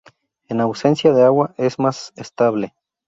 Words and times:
En 0.47 0.61
ausencia 0.61 1.13
de 1.13 1.23
agua 1.23 1.53
es 1.59 1.77
más 1.77 2.11
estable. 2.15 2.73